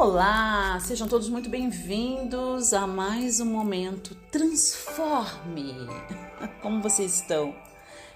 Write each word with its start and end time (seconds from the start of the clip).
Olá, 0.00 0.78
sejam 0.78 1.08
todos 1.08 1.28
muito 1.28 1.50
bem-vindos 1.50 2.72
a 2.72 2.86
mais 2.86 3.40
um 3.40 3.44
momento 3.44 4.14
Transforme. 4.30 5.74
Como 6.62 6.80
vocês 6.80 7.16
estão? 7.16 7.52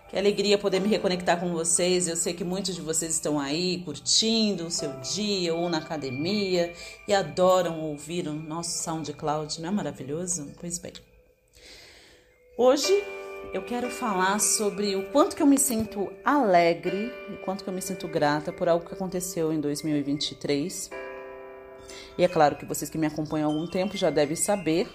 Que 0.08 0.16
alegria 0.16 0.56
poder 0.56 0.80
me 0.80 0.87
reconectar 0.87 1.40
com 1.40 1.53
vocês. 1.53 2.06
Eu 2.06 2.14
sei 2.14 2.34
que 2.34 2.45
muitos 2.45 2.76
de 2.76 2.80
vocês 2.80 3.12
estão 3.12 3.40
aí 3.40 3.82
curtindo 3.84 4.68
o 4.68 4.70
seu 4.70 4.92
dia 5.00 5.56
ou 5.56 5.68
na 5.68 5.79
academia 5.79 6.73
e 7.09 7.12
adoram 7.12 7.80
ouvir 7.80 8.28
o 8.28 8.33
nosso 8.33 8.80
SoundCloud, 8.84 9.60
não 9.60 9.70
é 9.70 9.73
maravilhoso? 9.73 10.52
Pois 10.60 10.78
bem. 10.78 10.92
Hoje 12.56 12.92
eu 13.52 13.64
quero 13.64 13.91
falar 13.91 14.38
sobre 14.38 14.95
o 14.95 15.10
quanto 15.10 15.34
que 15.34 15.42
eu 15.42 15.48
me 15.48 15.59
sinto 15.59 16.12
alegre, 16.24 17.12
o 17.28 17.38
quanto 17.38 17.64
que 17.64 17.69
eu 17.69 17.74
me 17.74 17.83
sinto 17.83 18.06
grata 18.06 18.52
por 18.52 18.69
algo 18.69 18.87
que 18.87 18.95
aconteceu 18.95 19.52
em 19.52 19.60
2023 19.60 21.12
e 22.16 22.24
é 22.24 22.28
claro 22.28 22.56
que 22.56 22.64
vocês 22.64 22.91
que 22.91 22.98
me 22.98 23.06
acompanham 23.06 23.51
há 23.51 23.52
algum 23.52 23.66
tempo 23.66 23.96
já 23.96 24.10
devem 24.10 24.37
saber, 24.37 24.88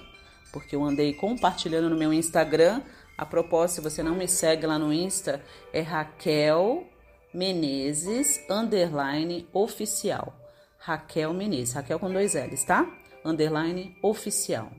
porque 0.52 0.76
eu 0.76 0.84
andei 0.84 1.14
compartilhando 1.14 1.90
no 1.90 1.98
meu 1.98 2.14
Instagram. 2.14 2.82
A 3.18 3.26
propósito, 3.26 3.76
se 3.76 3.82
você 3.82 4.04
não 4.04 4.16
me 4.16 4.28
segue 4.28 4.66
lá 4.66 4.78
no 4.78 4.94
Insta, 4.94 5.42
é 5.74 5.82
Raquel 5.82 6.88
Menezes 7.34 8.40
underline 8.50 9.48
oficial. 9.52 10.34
Raquel 10.78 11.34
Menezes, 11.34 11.74
Raquel 11.74 12.00
com 12.00 12.12
dois 12.12 12.34
L's, 12.34 12.64
tá? 12.64 12.88
Underline 13.26 13.98
oficial. 14.02 14.72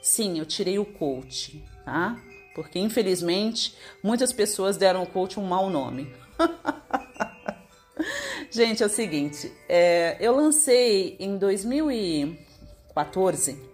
Sim, 0.00 0.38
eu 0.38 0.46
tirei 0.46 0.78
o 0.78 0.84
coach, 0.84 1.62
tá? 1.84 2.16
Porque 2.54 2.78
infelizmente 2.78 3.76
muitas 4.02 4.32
pessoas 4.32 4.76
deram 4.76 5.00
ao 5.00 5.06
coach 5.06 5.38
um 5.38 5.44
mau 5.44 5.68
nome. 5.68 6.12
Gente, 8.50 8.82
é 8.82 8.86
o 8.86 8.90
seguinte, 8.90 9.52
é, 9.68 10.16
eu 10.20 10.34
lancei 10.34 11.16
em 11.18 11.38
2014 11.38 13.70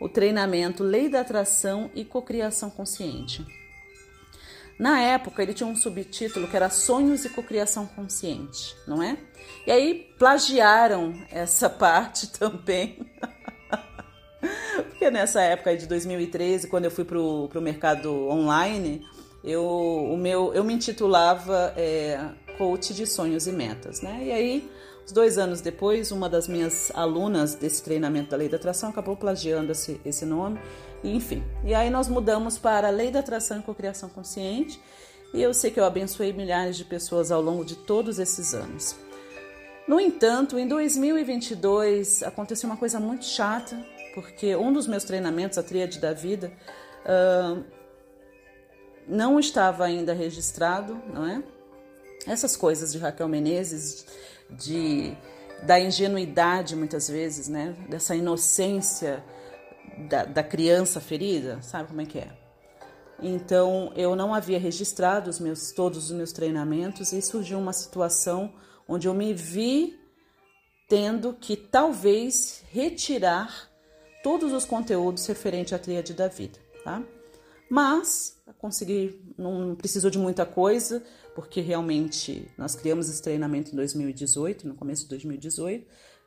o 0.00 0.08
treinamento 0.08 0.82
Lei 0.82 1.08
da 1.08 1.20
Atração 1.20 1.88
e 1.94 2.04
Cocriação 2.04 2.68
Consciente. 2.70 3.46
Na 4.78 5.00
época, 5.00 5.42
ele 5.42 5.54
tinha 5.54 5.68
um 5.68 5.76
subtítulo 5.76 6.48
que 6.48 6.56
era 6.56 6.68
Sonhos 6.68 7.24
e 7.24 7.28
Cocriação 7.28 7.86
Consciente, 7.86 8.74
não 8.86 9.02
é? 9.02 9.16
E 9.64 9.70
aí 9.70 10.12
plagiaram 10.18 11.14
essa 11.30 11.70
parte 11.70 12.32
também. 12.32 12.98
Porque 14.88 15.08
nessa 15.10 15.40
época 15.40 15.76
de 15.76 15.86
2013, 15.86 16.66
quando 16.66 16.86
eu 16.86 16.90
fui 16.90 17.04
para 17.04 17.18
o 17.18 17.60
mercado 17.60 18.12
online, 18.28 19.06
eu, 19.44 19.64
o 19.64 20.16
meu, 20.16 20.52
eu 20.54 20.64
me 20.64 20.74
intitulava 20.74 21.72
é, 21.76 22.18
coach 22.56 22.94
de 22.94 23.06
sonhos 23.06 23.46
e 23.46 23.52
metas, 23.52 24.00
né? 24.00 24.22
E 24.24 24.32
aí, 24.32 24.70
dois 25.12 25.38
anos 25.38 25.60
depois, 25.60 26.10
uma 26.10 26.28
das 26.28 26.48
minhas 26.48 26.90
alunas 26.94 27.54
desse 27.54 27.82
treinamento 27.82 28.30
da 28.30 28.36
Lei 28.36 28.48
da 28.48 28.56
Atração 28.56 28.90
acabou 28.90 29.16
plagiando 29.16 29.72
esse, 29.72 30.00
esse 30.04 30.24
nome, 30.24 30.58
enfim. 31.04 31.42
E 31.64 31.74
aí 31.74 31.90
nós 31.90 32.08
mudamos 32.08 32.58
para 32.58 32.88
a 32.88 32.90
Lei 32.90 33.10
da 33.10 33.20
Atração 33.20 33.58
e 33.58 33.62
Cocriação 33.62 34.08
Consciente, 34.08 34.80
e 35.34 35.42
eu 35.42 35.52
sei 35.54 35.70
que 35.70 35.80
eu 35.80 35.84
abençoei 35.84 36.32
milhares 36.32 36.76
de 36.76 36.84
pessoas 36.84 37.30
ao 37.30 37.40
longo 37.40 37.64
de 37.64 37.76
todos 37.76 38.18
esses 38.18 38.54
anos. 38.54 38.96
No 39.88 39.98
entanto, 39.98 40.58
em 40.58 40.68
2022 40.68 42.22
aconteceu 42.22 42.68
uma 42.68 42.76
coisa 42.76 43.00
muito 43.00 43.24
chata, 43.24 43.76
porque 44.14 44.54
um 44.54 44.72
dos 44.72 44.86
meus 44.86 45.04
treinamentos, 45.04 45.58
a 45.58 45.62
Tríade 45.62 45.98
da 45.98 46.12
Vida, 46.12 46.52
uh, 47.04 47.64
não 49.08 49.40
estava 49.40 49.84
ainda 49.84 50.12
registrado, 50.12 51.00
não 51.12 51.26
é? 51.26 51.42
Essas 52.26 52.56
coisas 52.56 52.92
de 52.92 52.98
Raquel 52.98 53.28
Menezes, 53.28 54.06
de 54.50 55.16
da 55.62 55.78
ingenuidade 55.78 56.74
muitas 56.74 57.08
vezes, 57.08 57.48
né? 57.48 57.76
Dessa 57.88 58.16
inocência 58.16 59.24
da, 60.08 60.24
da 60.24 60.42
criança 60.42 61.00
ferida, 61.00 61.60
sabe 61.62 61.88
como 61.88 62.00
é 62.00 62.06
que 62.06 62.18
é? 62.18 62.30
Então 63.20 63.92
eu 63.94 64.16
não 64.16 64.34
havia 64.34 64.58
registrado 64.58 65.30
os 65.30 65.38
meus 65.38 65.70
todos 65.70 66.06
os 66.06 66.10
meus 66.10 66.32
treinamentos 66.32 67.12
e 67.12 67.22
surgiu 67.22 67.58
uma 67.58 67.72
situação 67.72 68.52
onde 68.88 69.06
eu 69.06 69.14
me 69.14 69.32
vi 69.32 69.98
tendo 70.88 71.32
que 71.32 71.56
talvez 71.56 72.62
retirar 72.70 73.70
todos 74.22 74.52
os 74.52 74.64
conteúdos 74.64 75.24
referentes 75.26 75.72
à 75.72 75.78
tríade 75.78 76.12
da 76.12 76.28
vida, 76.28 76.58
tá? 76.84 77.02
Mas 77.70 78.36
consegui, 78.58 79.18
não 79.38 79.74
precisou 79.74 80.10
de 80.10 80.18
muita 80.18 80.44
coisa, 80.44 81.02
porque 81.34 81.60
realmente 81.60 82.50
nós 82.58 82.74
criamos 82.74 83.08
esse 83.08 83.22
treinamento 83.22 83.72
em 83.72 83.76
2018, 83.76 84.68
no 84.68 84.74
começo 84.74 85.02
de 85.02 85.08
2018, 85.10 85.86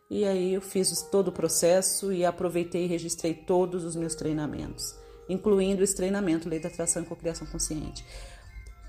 e 0.09 0.25
aí 0.25 0.53
eu 0.53 0.61
fiz 0.61 1.01
todo 1.03 1.29
o 1.29 1.31
processo 1.31 2.11
e 2.13 2.23
aproveitei 2.25 2.85
e 2.85 2.87
registrei 2.87 3.33
todos 3.33 3.83
os 3.83 3.95
meus 3.95 4.15
treinamentos, 4.15 4.95
incluindo 5.27 5.83
esse 5.83 5.95
treinamento 5.95 6.47
Lei 6.47 6.59
da 6.59 6.69
Atração 6.69 7.03
e 7.03 7.05
Cocriação 7.05 7.47
Consciente. 7.47 8.05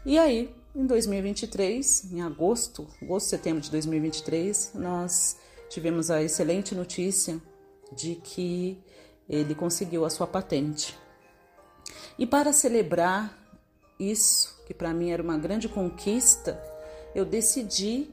E 0.04 0.18
aí, 0.18 0.54
em 0.74 0.86
2023, 0.86 2.12
em 2.12 2.22
agosto, 2.22 2.86
agosto, 3.02 3.30
setembro 3.30 3.60
de 3.60 3.70
2023, 3.70 4.72
nós 4.74 5.36
tivemos 5.68 6.10
a 6.10 6.22
excelente 6.22 6.74
notícia 6.74 7.40
de 7.96 8.14
que 8.16 8.78
ele 9.28 9.54
conseguiu 9.54 10.04
a 10.04 10.10
sua 10.10 10.26
patente. 10.26 10.96
E 12.18 12.26
para 12.26 12.52
celebrar 12.52 13.36
isso, 13.98 14.55
que 14.66 14.74
para 14.74 14.92
mim 14.92 15.10
era 15.10 15.22
uma 15.22 15.38
grande 15.38 15.68
conquista, 15.68 16.60
eu 17.14 17.24
decidi 17.24 18.10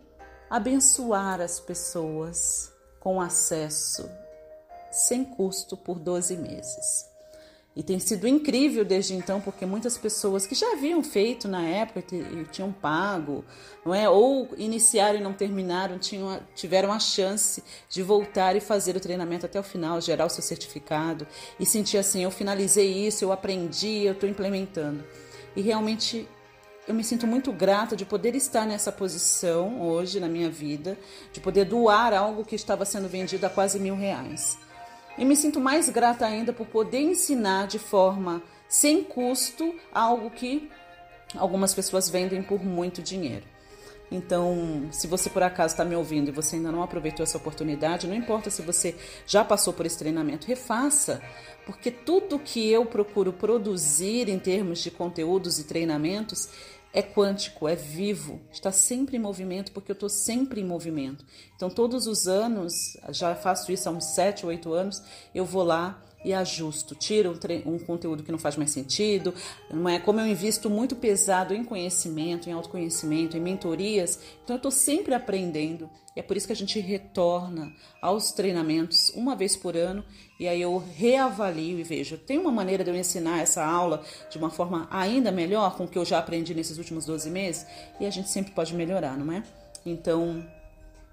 abençoar 0.49 1.41
as 1.41 1.59
pessoas 1.59 2.71
com 2.99 3.19
acesso 3.19 4.09
sem 4.91 5.25
custo 5.25 5.75
por 5.75 5.99
12 5.99 6.37
meses. 6.37 7.11
E 7.75 7.81
tem 7.81 7.97
sido 7.97 8.27
incrível 8.27 8.85
desde 8.85 9.15
então, 9.15 9.41
porque 9.41 9.65
muitas 9.65 9.97
pessoas 9.97 10.45
que 10.45 10.53
já 10.53 10.73
haviam 10.73 11.03
feito 11.03 11.47
na 11.47 11.63
época 11.67 12.15
e 12.15 12.45
tinham 12.51 12.71
pago, 12.71 13.43
não 13.83 13.95
é? 13.95 14.07
Ou 14.07 14.47
iniciaram 14.57 15.17
e 15.17 15.23
não 15.23 15.33
terminaram, 15.33 15.97
tinham, 15.97 16.39
tiveram 16.53 16.93
a 16.93 16.99
chance 16.99 17.63
de 17.89 18.03
voltar 18.03 18.55
e 18.55 18.59
fazer 18.59 18.95
o 18.95 18.99
treinamento 18.99 19.47
até 19.47 19.59
o 19.59 19.63
final, 19.63 19.99
gerar 19.99 20.27
o 20.27 20.29
seu 20.29 20.43
certificado 20.43 21.25
e 21.59 21.65
sentir 21.65 21.97
assim: 21.97 22.23
eu 22.23 22.29
finalizei 22.29 23.07
isso, 23.07 23.25
eu 23.25 23.31
aprendi, 23.31 24.03
eu 24.03 24.13
estou 24.13 24.29
implementando. 24.29 25.03
E 25.55 25.61
realmente 25.61 26.29
eu 26.87 26.93
me 26.93 27.03
sinto 27.03 27.25
muito 27.25 27.51
grata 27.51 27.95
de 27.95 28.05
poder 28.05 28.35
estar 28.35 28.65
nessa 28.65 28.91
posição 28.91 29.81
hoje 29.81 30.19
na 30.19 30.27
minha 30.27 30.49
vida, 30.49 30.97
de 31.31 31.39
poder 31.39 31.65
doar 31.65 32.13
algo 32.13 32.43
que 32.43 32.55
estava 32.55 32.83
sendo 32.83 33.07
vendido 33.07 33.45
a 33.45 33.49
quase 33.49 33.79
mil 33.79 33.95
reais. 33.95 34.57
E 35.17 35.23
me 35.23 35.35
sinto 35.35 35.59
mais 35.59 35.89
grata 35.89 36.25
ainda 36.25 36.51
por 36.51 36.67
poder 36.67 36.99
ensinar 36.99 37.67
de 37.67 37.79
forma 37.79 38.41
sem 38.67 39.03
custo 39.03 39.75
algo 39.93 40.29
que 40.29 40.69
algumas 41.35 41.73
pessoas 41.73 42.09
vendem 42.09 42.41
por 42.41 42.63
muito 42.63 43.01
dinheiro. 43.01 43.45
Então, 44.11 44.87
se 44.91 45.07
você 45.07 45.27
por 45.27 45.41
acaso 45.41 45.73
está 45.73 45.83
me 45.83 45.95
ouvindo 45.95 46.27
e 46.27 46.31
você 46.31 46.55
ainda 46.57 46.71
não 46.71 46.83
aproveitou 46.83 47.23
essa 47.23 47.37
oportunidade, 47.37 48.07
não 48.07 48.15
importa 48.15 48.51
se 48.51 48.61
você 48.61 48.95
já 49.25 49.43
passou 49.43 49.73
por 49.73 49.87
esse 49.87 49.97
treinamento, 49.97 50.45
refaça, 50.45 51.19
porque 51.65 51.89
tudo 51.89 52.37
que 52.37 52.69
eu 52.69 52.85
procuro 52.85 53.33
produzir 53.33 54.29
em 54.29 54.37
termos 54.37 54.79
de 54.79 54.91
conteúdos 54.91 55.57
e 55.57 55.63
treinamentos 55.63 56.49
é 56.93 57.01
quântico, 57.01 57.67
é 57.67 57.75
vivo, 57.75 58.39
está 58.51 58.71
sempre 58.71 59.17
em 59.17 59.19
movimento, 59.19 59.71
porque 59.71 59.91
eu 59.91 59.95
estou 59.95 60.09
sempre 60.09 60.61
em 60.61 60.63
movimento. 60.63 61.25
Então, 61.55 61.69
todos 61.69 62.05
os 62.05 62.27
anos, 62.27 62.95
já 63.09 63.35
faço 63.35 63.71
isso 63.71 63.89
há 63.89 63.91
uns 63.91 64.13
7 64.13 64.45
ou 64.45 64.49
8 64.49 64.71
anos, 64.71 65.01
eu 65.33 65.43
vou 65.43 65.63
lá 65.63 65.99
e 66.23 66.33
ajusto, 66.33 66.95
tiro 66.95 67.37
um, 67.65 67.73
um, 67.73 67.79
conteúdo 67.79 68.23
que 68.23 68.31
não 68.31 68.39
faz 68.39 68.55
mais 68.55 68.71
sentido, 68.71 69.33
não 69.69 69.89
é? 69.89 69.99
Como 69.99 70.19
eu 70.19 70.27
invisto 70.27 70.69
muito 70.69 70.95
pesado 70.95 71.53
em 71.53 71.63
conhecimento, 71.63 72.49
em 72.49 72.53
autoconhecimento, 72.53 73.35
em 73.35 73.41
mentorias, 73.41 74.19
então 74.43 74.55
eu 74.55 74.57
estou 74.57 74.71
sempre 74.71 75.13
aprendendo. 75.13 75.89
E 76.15 76.19
é 76.19 76.23
por 76.23 76.37
isso 76.37 76.45
que 76.45 76.53
a 76.53 76.55
gente 76.55 76.79
retorna 76.79 77.73
aos 78.01 78.31
treinamentos 78.31 79.09
uma 79.15 79.35
vez 79.35 79.55
por 79.55 79.75
ano 79.75 80.03
e 80.39 80.47
aí 80.47 80.61
eu 80.61 80.77
reavalio 80.77 81.79
e 81.79 81.83
vejo, 81.83 82.17
tem 82.17 82.37
uma 82.37 82.51
maneira 82.51 82.83
de 82.83 82.89
eu 82.89 82.95
ensinar 82.95 83.39
essa 83.39 83.65
aula 83.65 84.03
de 84.29 84.37
uma 84.37 84.49
forma 84.49 84.87
ainda 84.91 85.31
melhor 85.31 85.75
com 85.75 85.85
o 85.85 85.87
que 85.87 85.97
eu 85.97 86.05
já 86.05 86.19
aprendi 86.19 86.53
nesses 86.53 86.77
últimos 86.77 87.05
12 87.05 87.29
meses? 87.29 87.65
E 87.99 88.05
a 88.05 88.09
gente 88.09 88.29
sempre 88.29 88.51
pode 88.51 88.73
melhorar, 88.75 89.17
não 89.17 89.31
é? 89.33 89.43
Então, 89.85 90.45
é 90.45 90.62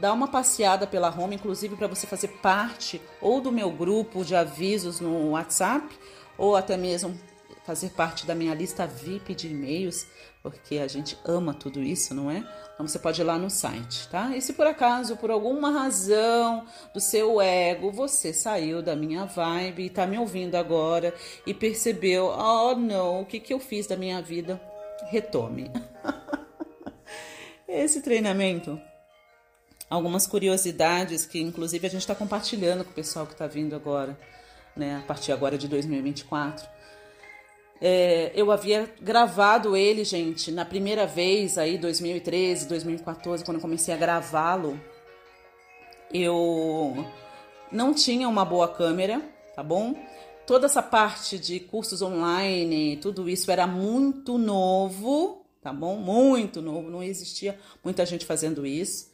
dá 0.00 0.12
uma 0.12 0.28
passeada 0.28 0.86
pela 0.86 1.10
home, 1.10 1.36
inclusive 1.36 1.76
para 1.76 1.86
você 1.86 2.06
fazer 2.06 2.28
parte 2.40 3.00
ou 3.20 3.40
do 3.40 3.52
meu 3.52 3.70
grupo 3.70 4.24
de 4.24 4.34
avisos 4.34 5.00
no 5.00 5.30
WhatsApp, 5.30 5.86
ou 6.36 6.56
até 6.56 6.76
mesmo 6.76 7.18
fazer 7.64 7.90
parte 7.90 8.24
da 8.24 8.34
minha 8.34 8.54
lista 8.54 8.86
VIP 8.86 9.34
de 9.34 9.48
e-mails, 9.48 10.06
porque 10.42 10.78
a 10.78 10.88
gente 10.88 11.18
ama 11.22 11.52
tudo 11.52 11.82
isso, 11.82 12.14
não 12.14 12.30
é? 12.30 12.38
Então 12.72 12.86
você 12.86 12.98
pode 12.98 13.20
ir 13.20 13.24
lá 13.24 13.36
no 13.36 13.50
site, 13.50 14.08
tá? 14.08 14.34
E 14.34 14.40
se 14.40 14.54
por 14.54 14.66
acaso, 14.66 15.18
por 15.18 15.30
alguma 15.30 15.70
razão 15.70 16.64
do 16.94 17.00
seu 17.00 17.42
ego, 17.42 17.92
você 17.92 18.32
saiu 18.32 18.80
da 18.80 18.96
minha 18.96 19.26
vibe 19.26 19.84
e 19.84 19.90
tá 19.90 20.06
me 20.06 20.16
ouvindo 20.16 20.54
agora 20.54 21.12
e 21.46 21.52
percebeu, 21.52 22.26
oh 22.26 22.74
não, 22.74 23.20
o 23.20 23.26
que, 23.26 23.38
que 23.38 23.52
eu 23.52 23.60
fiz 23.60 23.86
da 23.86 23.96
minha 23.96 24.22
vida? 24.22 24.58
Retome. 25.10 25.70
Esse 27.68 28.00
treinamento 28.00 28.80
algumas 29.88 30.26
curiosidades 30.26 31.24
que, 31.24 31.40
inclusive, 31.40 31.86
a 31.86 31.90
gente 31.90 32.00
está 32.00 32.14
compartilhando 32.14 32.84
com 32.84 32.90
o 32.90 32.94
pessoal 32.94 33.26
que 33.26 33.32
está 33.32 33.46
vindo 33.46 33.74
agora, 33.74 34.18
né, 34.76 34.96
a 34.96 35.06
partir 35.06 35.32
agora 35.32 35.56
de 35.56 35.66
2024. 35.68 36.68
É, 37.80 38.32
eu 38.34 38.50
havia 38.50 38.92
gravado 39.00 39.76
ele, 39.76 40.04
gente, 40.04 40.50
na 40.50 40.64
primeira 40.64 41.06
vez 41.06 41.56
aí, 41.56 41.78
2013, 41.78 42.66
2014, 42.66 43.44
quando 43.44 43.58
eu 43.58 43.60
comecei 43.60 43.94
a 43.94 43.96
gravá-lo, 43.96 44.78
eu 46.12 47.06
não 47.70 47.94
tinha 47.94 48.28
uma 48.28 48.44
boa 48.44 48.66
câmera, 48.66 49.22
tá 49.54 49.62
bom? 49.62 49.94
Toda 50.46 50.66
essa 50.66 50.82
parte 50.82 51.38
de 51.38 51.60
cursos 51.60 52.02
online, 52.02 52.96
tudo 52.96 53.28
isso 53.28 53.50
era 53.50 53.66
muito 53.66 54.38
novo, 54.38 55.44
tá 55.62 55.72
bom? 55.72 55.96
Muito 55.96 56.60
novo, 56.60 56.90
não 56.90 57.02
existia 57.02 57.58
muita 57.84 58.04
gente 58.04 58.26
fazendo 58.26 58.66
isso. 58.66 59.07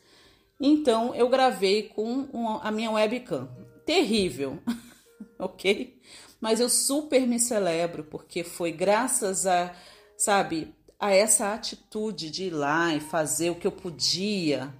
Então 0.60 1.14
eu 1.14 1.28
gravei 1.28 1.84
com 1.84 2.28
a 2.62 2.70
minha 2.70 2.90
webcam. 2.90 3.48
Terrível, 3.84 4.58
ok? 5.38 6.00
Mas 6.40 6.60
eu 6.60 6.68
super 6.68 7.26
me 7.26 7.38
celebro 7.38 8.04
porque 8.04 8.44
foi 8.44 8.72
graças 8.72 9.46
a, 9.46 9.74
sabe, 10.16 10.74
a 10.98 11.12
essa 11.12 11.54
atitude 11.54 12.30
de 12.30 12.44
ir 12.44 12.50
lá 12.50 12.94
e 12.94 13.00
fazer 13.00 13.50
o 13.50 13.54
que 13.54 13.66
eu 13.66 13.72
podia 13.72 14.72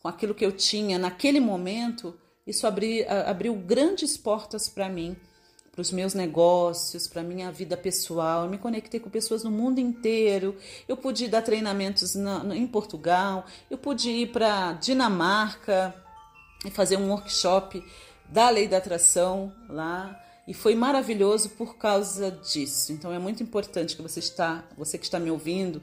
com 0.00 0.08
aquilo 0.08 0.34
que 0.34 0.44
eu 0.44 0.52
tinha 0.52 0.98
naquele 0.98 1.40
momento. 1.40 2.18
Isso 2.46 2.66
abri, 2.66 3.04
abriu 3.04 3.54
grandes 3.54 4.16
portas 4.16 4.68
para 4.68 4.88
mim 4.88 5.16
para 5.76 5.82
os 5.82 5.92
meus 5.92 6.14
negócios, 6.14 7.06
para 7.06 7.20
a 7.20 7.24
minha 7.24 7.52
vida 7.52 7.76
pessoal. 7.76 8.44
Eu 8.44 8.50
me 8.50 8.56
conectei 8.56 8.98
com 8.98 9.10
pessoas 9.10 9.44
no 9.44 9.50
mundo 9.50 9.78
inteiro. 9.78 10.56
Eu 10.88 10.96
pude 10.96 11.28
dar 11.28 11.42
treinamentos 11.42 12.14
na, 12.14 12.56
em 12.56 12.66
Portugal, 12.66 13.44
eu 13.70 13.76
pude 13.76 14.08
ir 14.08 14.32
para 14.32 14.72
Dinamarca 14.72 15.94
e 16.64 16.70
fazer 16.70 16.96
um 16.96 17.10
workshop 17.10 17.84
da 18.24 18.48
lei 18.48 18.66
da 18.66 18.78
atração 18.78 19.52
lá. 19.68 20.18
E 20.48 20.54
foi 20.54 20.74
maravilhoso 20.74 21.50
por 21.50 21.76
causa 21.76 22.30
disso. 22.30 22.90
Então 22.94 23.12
é 23.12 23.18
muito 23.18 23.42
importante 23.42 23.94
que 23.94 24.00
você 24.00 24.20
está, 24.20 24.64
você 24.78 24.96
que 24.96 25.04
está 25.04 25.20
me 25.20 25.30
ouvindo, 25.30 25.82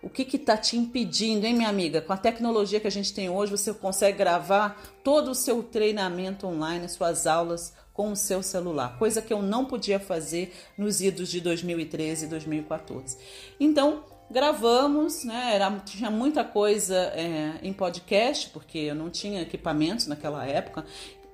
o 0.00 0.08
que 0.08 0.36
está 0.36 0.56
te 0.56 0.76
impedindo, 0.76 1.46
hein, 1.46 1.54
minha 1.54 1.68
amiga? 1.68 2.00
Com 2.00 2.12
a 2.12 2.16
tecnologia 2.16 2.78
que 2.78 2.86
a 2.86 2.90
gente 2.90 3.12
tem 3.12 3.28
hoje, 3.28 3.50
você 3.50 3.74
consegue 3.74 4.18
gravar 4.18 4.80
todo 5.02 5.32
o 5.32 5.34
seu 5.34 5.64
treinamento 5.64 6.46
online, 6.46 6.88
suas 6.88 7.26
aulas 7.26 7.72
com 7.92 8.12
o 8.12 8.16
seu 8.16 8.42
celular, 8.42 8.98
coisa 8.98 9.20
que 9.20 9.32
eu 9.32 9.42
não 9.42 9.64
podia 9.64 10.00
fazer 10.00 10.54
nos 10.78 11.00
idos 11.00 11.28
de 11.28 11.40
2013 11.40 12.24
e 12.24 12.28
2014. 12.28 13.18
Então, 13.60 14.04
gravamos, 14.30 15.24
né? 15.24 15.54
Era, 15.54 15.70
tinha 15.80 16.10
muita 16.10 16.42
coisa 16.42 16.96
é, 17.14 17.58
em 17.62 17.72
podcast, 17.72 18.48
porque 18.48 18.78
eu 18.78 18.94
não 18.94 19.10
tinha 19.10 19.42
equipamentos 19.42 20.06
naquela 20.06 20.46
época. 20.46 20.84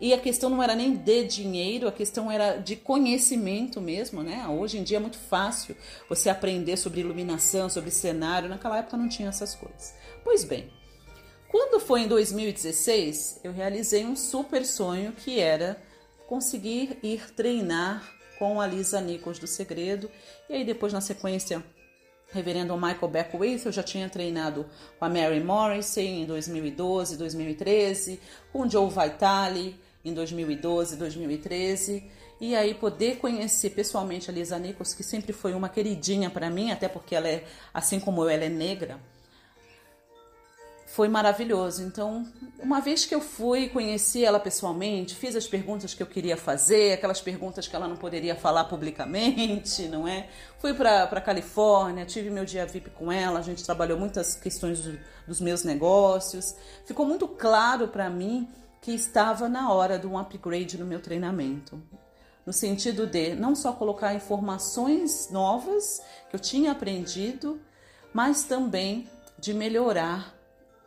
E 0.01 0.13
a 0.13 0.19
questão 0.19 0.49
não 0.49 0.63
era 0.63 0.77
nem 0.77 0.97
de 0.97 1.25
dinheiro, 1.25 1.89
a 1.89 1.93
questão 1.93 2.31
era 2.31 2.57
de 2.57 2.77
conhecimento 2.77 3.81
mesmo, 3.81 4.23
né? 4.23 4.47
Hoje 4.47 4.79
em 4.79 4.85
dia 4.85 4.99
é 4.99 5.01
muito 5.01 5.19
fácil 5.19 5.77
você 6.09 6.29
aprender 6.29 6.77
sobre 6.77 7.01
iluminação, 7.01 7.69
sobre 7.69 7.91
cenário. 7.91 8.49
Naquela 8.49 8.79
época 8.79 8.97
não 8.97 9.09
tinha 9.09 9.29
essas 9.29 9.57
coisas. 9.57 9.95
Pois 10.23 10.45
bem, 10.45 10.71
quando 11.49 11.81
foi 11.81 12.03
em 12.03 12.09
2016, 12.09 13.41
eu 13.43 13.53
realizei 13.53 14.05
um 14.05 14.15
super 14.15 14.65
sonho 14.65 15.13
que 15.13 15.41
era 15.41 15.83
conseguir 16.29 16.99
ir 17.03 17.33
treinar 17.33 18.07
com 18.39 18.61
a 18.61 18.67
Lisa 18.67 19.01
Nichols 19.01 19.39
do 19.39 19.47
Segredo. 19.47 20.11
E 20.49 20.55
aí 20.55 20.65
depois 20.65 20.93
na 20.93 21.01
sequência, 21.01 21.65
reverendo 22.31 22.77
Michael 22.77 23.09
Beckwith, 23.09 23.65
eu 23.65 23.73
já 23.73 23.83
tinha 23.83 24.09
treinado 24.11 24.67
com 24.99 25.05
a 25.07 25.09
Mary 25.09 25.43
Morrissey 25.43 26.07
em 26.07 26.27
2012, 26.27 27.17
2013, 27.17 28.21
com 28.53 28.69
Joe 28.69 28.89
Vitale 28.91 29.81
em 30.05 30.13
2012, 30.13 30.97
2013. 30.97 32.05
E 32.41 32.55
aí 32.55 32.75
poder 32.75 33.17
conhecer 33.17 33.71
pessoalmente 33.71 34.31
a 34.31 34.33
Lisa 34.33 34.59
Nichols, 34.59 34.95
que 34.95 35.03
sempre 35.03 35.33
foi 35.33 35.55
uma 35.55 35.69
queridinha 35.69 36.31
para 36.31 36.51
mim, 36.51 36.71
até 36.71 36.87
porque 36.87 37.17
ela 37.17 37.27
é, 37.27 37.45
assim 37.73 37.99
como 37.99 38.23
eu, 38.23 38.29
ela 38.29 38.45
é 38.45 38.49
negra 38.49 39.01
foi 40.99 41.09
maravilhoso. 41.09 41.85
Então, 41.85 42.27
uma 42.59 42.81
vez 42.81 43.05
que 43.05 43.15
eu 43.15 43.21
fui, 43.21 43.69
conheci 43.69 44.25
ela 44.25 44.41
pessoalmente, 44.41 45.15
fiz 45.15 45.37
as 45.37 45.47
perguntas 45.47 45.95
que 45.95 46.03
eu 46.03 46.09
queria 46.09 46.37
fazer, 46.37 46.95
aquelas 46.95 47.21
perguntas 47.21 47.69
que 47.69 47.77
ela 47.77 47.87
não 47.87 47.95
poderia 47.95 48.35
falar 48.35 48.65
publicamente, 48.65 49.87
não 49.87 50.09
é? 50.09 50.29
Fui 50.59 50.75
para 50.75 51.21
Califórnia, 51.21 52.05
tive 52.05 52.31
meu 52.31 52.45
dia 52.45 52.67
VIP 52.67 52.91
com 52.91 53.13
ela, 53.13 53.39
a 53.39 53.43
gente 53.43 53.63
trabalhou 53.63 53.97
muitas 53.97 54.35
questões 54.35 54.81
do, 54.81 54.99
dos 55.25 55.41
meus 55.41 55.63
negócios. 55.63 56.57
Ficou 56.85 57.07
muito 57.07 57.29
claro 57.29 57.87
para 57.87 58.11
mim 58.11 58.49
que 58.83 58.91
estava 58.91 59.49
na 59.49 59.73
hora 59.73 60.01
de 60.01 60.07
um 60.09 60.19
upgrade 60.19 60.77
no 60.79 60.85
meu 60.85 60.99
treinamento. 60.99 61.81
No 62.45 62.53
sentido 62.53 63.07
de 63.07 63.37
não 63.37 63.55
só 63.55 63.73
colocar 63.73 64.15
informações 64.15 65.31
novas 65.31 66.03
que 66.29 66.35
eu 66.35 66.41
tinha 66.41 66.73
aprendido, 66.73 67.61
mas 68.13 68.43
também 68.43 69.09
de 69.39 69.55
melhorar 69.55 70.37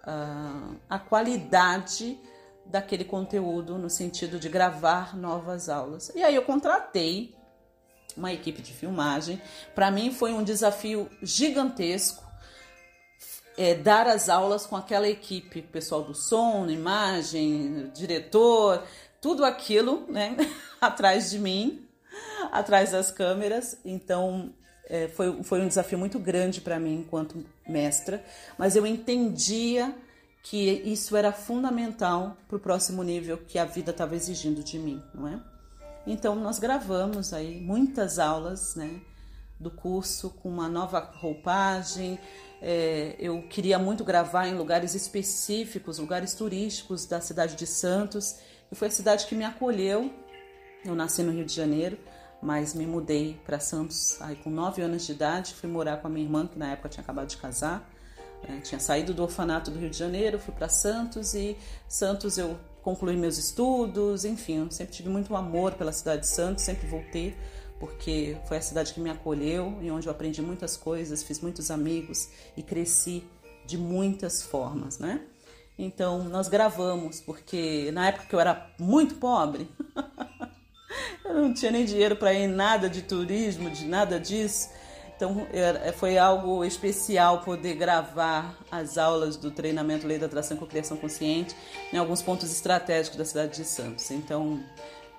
uh, 0.04 0.76
a 0.90 1.00
qualidade 1.00 2.20
daquele 2.66 3.04
conteúdo 3.04 3.78
no 3.78 3.90
sentido 3.90 4.40
de 4.40 4.50
gravar 4.50 5.16
novas 5.16 5.70
aulas. 5.70 6.12
E 6.16 6.24
aí 6.24 6.36
eu 6.36 6.44
contratei 6.44 7.36
uma 8.16 8.32
equipe 8.32 8.62
de 8.62 8.74
filmagem. 8.74 9.42
Para 9.74 9.90
mim 9.92 10.12
foi 10.12 10.34
um 10.34 10.44
desafio 10.44 11.10
gigantesco 11.22 12.32
é, 13.58 13.76
dar 13.76 14.08
as 14.08 14.30
aulas 14.30 14.66
com 14.66 14.76
aquela 14.76 15.08
equipe, 15.08 15.62
pessoal 15.62 16.04
do 16.04 16.16
som, 16.16 16.68
imagem, 16.68 17.92
diretor, 17.94 18.84
tudo 19.20 19.46
aquilo, 19.46 20.06
né, 20.10 20.36
atrás 20.80 21.30
de 21.30 21.40
mim, 21.40 21.88
atrás 22.52 22.92
das 22.92 23.12
câmeras. 23.12 23.78
Então 23.84 24.54
é, 24.92 25.08
foi, 25.08 25.42
foi 25.42 25.62
um 25.62 25.70
desafio 25.70 25.98
muito 25.98 26.20
grande 26.20 26.60
para 26.60 26.78
mim 26.78 27.00
enquanto 27.00 27.46
mestra, 27.66 28.22
mas 28.58 28.76
eu 28.76 28.86
entendia 28.86 29.96
que 30.44 30.70
isso 30.84 31.16
era 31.16 31.32
fundamental 31.32 32.36
para 32.50 32.58
o 32.58 32.60
próximo 32.60 33.02
nível 33.02 33.38
que 33.38 33.58
a 33.58 33.64
vida 33.64 33.92
estava 33.92 34.16
exigindo 34.18 34.62
de 34.62 34.78
mim, 34.78 35.02
não 35.14 35.30
é? 35.30 35.40
Então 36.06 36.36
nós 36.36 36.60
gravamos 36.60 37.32
aí 37.32 37.62
muitas 37.62 38.20
aulas, 38.20 38.76
né, 38.76 39.00
do 39.58 39.72
curso 39.72 40.30
com 40.30 40.50
uma 40.50 40.68
nova 40.68 41.00
roupagem. 41.00 42.20
É, 42.62 43.16
eu 43.18 43.44
queria 43.44 43.80
muito 43.80 44.04
gravar 44.04 44.48
em 44.48 44.56
lugares 44.56 44.94
específicos, 44.94 46.00
lugares 46.00 46.34
turísticos 46.34 47.06
da 47.06 47.22
cidade 47.22 47.56
de 47.56 47.66
Santos, 47.66 48.36
e 48.70 48.76
foi 48.76 48.90
a 48.90 48.92
cidade 48.92 49.26
que 49.26 49.36
me 49.36 49.46
acolheu. 49.46 50.12
Eu 50.84 50.96
nasci 50.96 51.24
no 51.24 51.32
Rio 51.32 51.46
de 51.46 51.54
Janeiro, 51.54 51.98
mas 52.42 52.74
me 52.74 52.86
mudei 52.86 53.40
para 53.46 53.60
Santos 53.60 54.22
aí 54.22 54.36
com 54.36 54.50
9 54.50 54.82
anos 54.82 55.06
de 55.06 55.12
idade, 55.12 55.54
fui 55.54 55.70
morar 55.70 55.98
com 55.98 56.08
a 56.08 56.10
minha 56.10 56.26
irmã, 56.26 56.48
que 56.48 56.58
na 56.58 56.72
época 56.72 56.90
tinha 56.90 57.04
acabado 57.04 57.28
de 57.28 57.38
casar. 57.38 57.88
Né? 58.48 58.62
Tinha 58.64 58.80
saído 58.80 59.14
do 59.14 59.24
orfanato 59.24 59.70
do 59.70 59.80
Rio 59.80 59.90
de 59.90 59.98
Janeiro, 59.98 60.40
fui 60.40 60.54
para 60.54 60.68
Santos 60.68 61.34
e 61.36 61.56
Santos 61.88 62.38
eu 62.38 62.58
concluí 62.82 63.16
meus 63.16 63.38
estudos, 63.38 64.26
enfim, 64.26 64.58
eu 64.58 64.72
sempre 64.72 64.94
tive 64.94 65.10
muito 65.10 65.36
amor 65.36 65.74
pela 65.74 65.92
cidade 65.92 66.22
de 66.22 66.28
Santos, 66.28 66.64
sempre 66.64 66.88
voltei 66.88 67.38
porque 67.82 68.38
foi 68.48 68.58
a 68.58 68.62
cidade 68.62 68.94
que 68.94 69.00
me 69.00 69.10
acolheu 69.10 69.80
e 69.82 69.90
onde 69.90 70.06
eu 70.06 70.12
aprendi 70.12 70.40
muitas 70.40 70.78
coisas, 70.78 71.24
fiz 71.24 71.40
muitos 71.40 71.72
amigos 71.72 72.30
e 72.56 72.62
cresci 72.62 73.24
de 73.66 73.76
muitas 73.76 74.44
formas, 74.44 75.00
né? 75.00 75.22
Então 75.80 76.24
nós 76.26 76.48
gravamos 76.48 77.20
porque 77.20 77.90
na 77.92 78.10
época 78.10 78.28
que 78.28 78.36
eu 78.36 78.40
era 78.40 78.72
muito 78.78 79.16
pobre 79.16 79.68
Eu 81.32 81.42
não 81.42 81.54
tinha 81.54 81.72
nem 81.72 81.86
dinheiro 81.86 82.16
para 82.16 82.34
ir 82.34 82.48
nada 82.48 82.90
de 82.90 83.02
turismo, 83.02 83.70
de 83.70 83.86
nada 83.86 84.20
disso. 84.20 84.70
Então 85.16 85.48
foi 85.98 86.18
algo 86.18 86.66
especial 86.66 87.42
poder 87.42 87.76
gravar 87.76 88.58
as 88.72 88.98
aulas 88.98 89.38
do 89.38 89.50
treinamento 89.50 90.06
Lei 90.06 90.18
da 90.18 90.26
Atração 90.26 90.58
com 90.58 90.66
Criação 90.66 90.98
Consciente 90.98 91.56
em 91.94 91.98
alguns 91.98 92.22
pontos 92.22 92.52
estratégicos 92.52 93.18
da 93.18 93.24
cidade 93.24 93.56
de 93.56 93.64
Santos. 93.64 94.10
Então, 94.12 94.60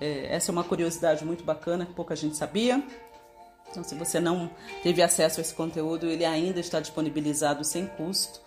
é, 0.00 0.35
essa 0.35 0.50
é 0.50 0.52
uma 0.52 0.64
curiosidade 0.64 1.25
muito 1.25 1.45
bacana 1.45 1.87
que 1.87 1.95
pouca 1.95 2.14
gente 2.16 2.37
sabia. 2.37 2.83
Então, 3.71 3.83
se 3.83 3.95
você 3.95 4.21
não 4.21 4.50
teve 4.83 5.00
acesso 5.00 5.38
a 5.38 5.40
esse 5.40 5.54
conteúdo, 5.54 6.07
ele 6.07 6.25
ainda 6.25 6.61
está 6.61 6.78
disponibilizado 6.78 7.64
sem 7.64 7.87
custo 7.87 8.40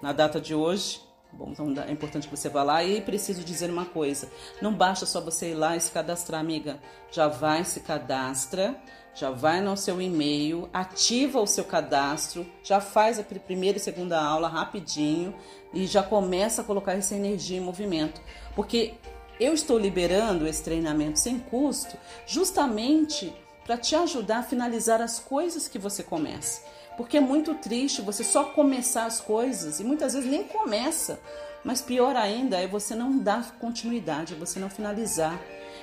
na 0.00 0.12
data 0.12 0.40
de 0.40 0.54
hoje. 0.54 1.00
Bom, 1.32 1.50
então 1.52 1.72
é 1.86 1.92
importante 1.92 2.28
que 2.28 2.36
você 2.36 2.48
vá 2.48 2.62
lá 2.62 2.82
e 2.82 3.00
preciso 3.00 3.44
dizer 3.44 3.70
uma 3.70 3.86
coisa: 3.86 4.28
não 4.60 4.74
basta 4.74 5.06
só 5.06 5.20
você 5.20 5.50
ir 5.50 5.54
lá 5.54 5.76
e 5.76 5.80
se 5.80 5.90
cadastrar, 5.92 6.40
amiga. 6.40 6.80
Já 7.10 7.28
vai, 7.28 7.64
se 7.64 7.80
cadastra, 7.80 8.76
já 9.14 9.30
vai 9.30 9.60
no 9.60 9.76
seu 9.76 10.00
e-mail, 10.00 10.68
ativa 10.72 11.40
o 11.40 11.46
seu 11.46 11.64
cadastro, 11.64 12.46
já 12.62 12.80
faz 12.80 13.18
a 13.18 13.22
primeira 13.22 13.78
e 13.78 13.80
segunda 13.80 14.20
aula 14.20 14.48
rapidinho 14.48 15.34
e 15.72 15.86
já 15.86 16.02
começa 16.02 16.62
a 16.62 16.64
colocar 16.64 16.94
essa 16.94 17.14
energia 17.14 17.58
em 17.58 17.60
movimento. 17.60 18.20
Porque 18.54 18.94
eu 19.38 19.54
estou 19.54 19.78
liberando 19.78 20.46
esse 20.46 20.62
treinamento 20.62 21.18
sem 21.18 21.38
custo 21.38 21.96
justamente 22.26 23.32
para 23.64 23.76
te 23.76 23.94
ajudar 23.94 24.38
a 24.38 24.42
finalizar 24.42 25.00
as 25.00 25.20
coisas 25.20 25.68
que 25.68 25.78
você 25.78 26.02
começa. 26.02 26.62
Porque 26.96 27.16
é 27.16 27.20
muito 27.20 27.54
triste 27.54 28.02
você 28.02 28.22
só 28.22 28.44
começar 28.44 29.06
as 29.06 29.20
coisas 29.20 29.80
e 29.80 29.84
muitas 29.84 30.12
vezes 30.12 30.30
nem 30.30 30.44
começa. 30.44 31.20
Mas 31.64 31.80
pior 31.80 32.16
ainda 32.16 32.58
é 32.58 32.66
você 32.66 32.94
não 32.94 33.18
dar 33.18 33.58
continuidade, 33.58 34.34
é 34.34 34.36
você 34.36 34.58
não 34.58 34.70
finalizar. 34.70 35.40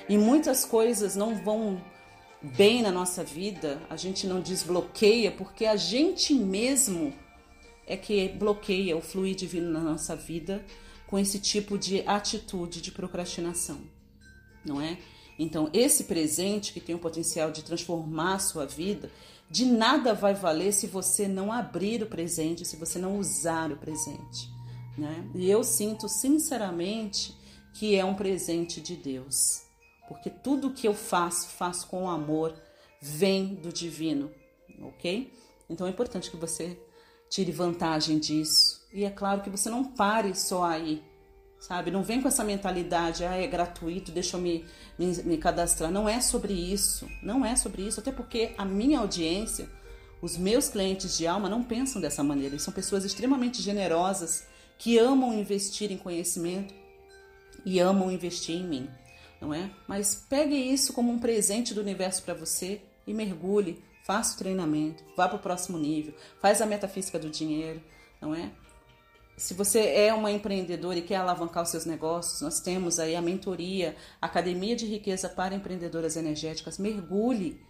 E 0.08 0.16
muitas 0.16 0.64
coisas 0.64 1.14
não 1.14 1.36
vão 1.36 1.80
bem 2.40 2.82
na 2.82 2.90
nossa 2.90 3.24
vida, 3.24 3.80
a 3.90 3.96
gente 3.96 4.26
não 4.26 4.40
desbloqueia 4.40 5.32
porque 5.32 5.66
a 5.66 5.76
gente 5.76 6.32
mesmo 6.34 7.12
é 7.86 7.96
que 7.96 8.28
bloqueia 8.28 8.96
o 8.96 9.00
fluir 9.00 9.34
divino 9.34 9.70
na 9.70 9.80
nossa 9.80 10.14
vida 10.14 10.64
com 11.06 11.18
esse 11.18 11.38
tipo 11.38 11.78
de 11.78 12.06
atitude 12.06 12.80
de 12.80 12.92
procrastinação, 12.92 13.80
não 14.64 14.80
é? 14.80 14.98
Então, 15.38 15.70
esse 15.72 16.04
presente 16.04 16.72
que 16.72 16.80
tem 16.80 16.94
o 16.94 16.98
potencial 16.98 17.50
de 17.50 17.62
transformar 17.62 18.34
a 18.34 18.38
sua 18.38 18.66
vida, 18.66 19.10
de 19.50 19.64
nada 19.64 20.12
vai 20.14 20.34
valer 20.34 20.72
se 20.72 20.86
você 20.86 21.26
não 21.26 21.50
abrir 21.50 22.02
o 22.02 22.06
presente, 22.06 22.64
se 22.64 22.76
você 22.76 22.98
não 22.98 23.18
usar 23.18 23.72
o 23.72 23.76
presente. 23.76 24.50
Né? 24.96 25.30
E 25.34 25.48
eu 25.48 25.64
sinto 25.64 26.08
sinceramente 26.08 27.34
que 27.72 27.94
é 27.94 28.04
um 28.04 28.14
presente 28.14 28.80
de 28.80 28.96
Deus, 28.96 29.62
porque 30.08 30.28
tudo 30.28 30.72
que 30.72 30.86
eu 30.88 30.94
faço, 30.94 31.48
faço 31.48 31.86
com 31.86 32.10
amor, 32.10 32.54
vem 33.00 33.54
do 33.54 33.72
divino, 33.72 34.30
ok? 34.82 35.32
Então 35.70 35.86
é 35.86 35.90
importante 35.90 36.30
que 36.30 36.36
você 36.36 36.78
tire 37.30 37.52
vantagem 37.52 38.18
disso. 38.18 38.86
E 38.92 39.04
é 39.04 39.10
claro 39.10 39.42
que 39.42 39.50
você 39.50 39.70
não 39.70 39.84
pare 39.84 40.34
só 40.34 40.64
aí, 40.64 41.02
sabe? 41.60 41.90
Não 41.90 42.02
vem 42.02 42.20
com 42.20 42.28
essa 42.28 42.44
mentalidade, 42.44 43.24
ah, 43.24 43.34
é 43.34 43.46
gratuito, 43.46 44.12
deixa 44.12 44.36
eu 44.36 44.40
me, 44.40 44.64
me, 44.98 45.06
me, 45.24 45.36
cadastrar. 45.36 45.90
Não 45.90 46.08
é 46.08 46.20
sobre 46.20 46.52
isso, 46.52 47.08
não 47.22 47.44
é 47.44 47.56
sobre 47.56 47.82
isso, 47.82 48.00
até 48.00 48.12
porque 48.12 48.52
a 48.56 48.64
minha 48.64 49.00
audiência, 49.00 49.68
os 50.22 50.36
meus 50.36 50.68
clientes 50.68 51.16
de 51.16 51.26
alma 51.26 51.48
não 51.48 51.62
pensam 51.62 52.00
dessa 52.00 52.22
maneira. 52.22 52.54
Eles 52.54 52.62
são 52.62 52.72
pessoas 52.72 53.04
extremamente 53.04 53.60
generosas 53.60 54.46
que 54.78 54.98
amam 54.98 55.34
investir 55.34 55.90
em 55.90 55.98
conhecimento 55.98 56.72
e 57.64 57.80
amam 57.80 58.10
investir 58.10 58.56
em 58.56 58.64
mim, 58.64 58.88
não 59.40 59.52
é? 59.52 59.70
Mas 59.86 60.14
pegue 60.28 60.54
isso 60.54 60.92
como 60.92 61.10
um 61.10 61.18
presente 61.18 61.74
do 61.74 61.80
universo 61.80 62.22
para 62.22 62.34
você 62.34 62.80
e 63.06 63.12
mergulhe, 63.12 63.82
faça 64.04 64.34
o 64.34 64.38
treinamento, 64.38 65.02
vá 65.16 65.28
para 65.28 65.36
o 65.36 65.40
próximo 65.40 65.76
nível, 65.76 66.14
faz 66.40 66.62
a 66.62 66.66
metafísica 66.66 67.18
do 67.18 67.28
dinheiro, 67.28 67.82
não 68.20 68.34
é? 68.34 68.52
Se 69.38 69.54
você 69.54 69.78
é 69.94 70.12
uma 70.12 70.32
empreendedora 70.32 70.98
e 70.98 71.02
quer 71.02 71.14
alavancar 71.14 71.62
os 71.62 71.68
seus 71.68 71.84
negócios, 71.84 72.40
nós 72.40 72.60
temos 72.60 72.98
aí 72.98 73.14
a 73.14 73.22
mentoria 73.22 73.94
Academia 74.20 74.74
de 74.74 74.84
Riqueza 74.84 75.28
para 75.28 75.54
Empreendedoras 75.54 76.16
Energéticas. 76.16 76.76
Mergulhe. 76.76 77.64